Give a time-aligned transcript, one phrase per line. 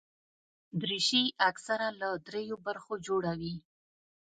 [0.81, 3.55] دریشي اکثره له درېو برخو جوړه وي.